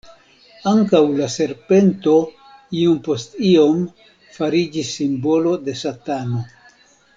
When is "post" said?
3.09-3.37